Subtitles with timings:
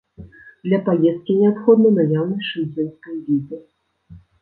[0.67, 3.65] Для паездкі неабходна наяўнасць шэнгенскай візы.